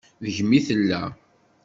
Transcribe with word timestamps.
Deg-m 0.23 0.51
i 0.57 0.59
tella. 0.67 1.03